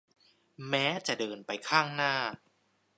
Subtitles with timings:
[0.69, 2.13] แม้จะเดินไปข้างหน้า